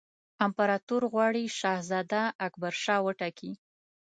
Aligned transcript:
امپراطور 0.45 1.01
غواړي 1.13 1.43
شهزاده 1.59 2.23
اکبرشاه 2.47 3.03
وټاکي. 3.05 3.51